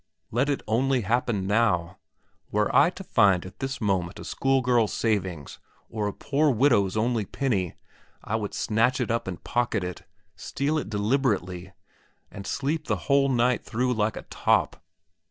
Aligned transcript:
Let 0.31 0.49
it 0.49 0.63
only 0.67 1.01
happen 1.01 1.45
now! 1.45 1.99
Were 2.49 2.75
I 2.75 2.89
to 2.89 3.03
find 3.03 3.45
at 3.45 3.59
this 3.59 3.79
moment 3.79 4.17
a 4.17 4.23
schoolgirl's 4.23 4.91
savings 4.91 5.59
or 5.91 6.07
a 6.07 6.11
poor 6.11 6.49
widow's 6.49 6.97
only 6.97 7.23
penny, 7.23 7.75
I 8.23 8.35
would 8.35 8.55
snatch 8.55 8.99
it 8.99 9.11
up 9.11 9.27
and 9.27 9.43
pocket 9.43 9.83
it; 9.83 10.01
steal 10.35 10.79
it 10.79 10.89
deliberately, 10.89 11.73
and 12.31 12.47
sleep 12.47 12.87
the 12.87 12.95
whole 13.05 13.29
night 13.29 13.63
through 13.63 13.93
like 13.93 14.17
a 14.17 14.23
top. 14.23 14.81